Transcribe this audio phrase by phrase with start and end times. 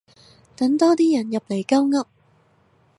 [0.55, 2.07] 等多啲人入嚟鳩噏